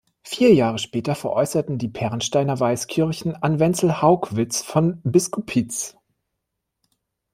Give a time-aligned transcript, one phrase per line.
[0.23, 5.95] Vier Jahre später veräußerten die Pernsteiner Weißkirchen an Wenzel Haugwitz von Biskupitz.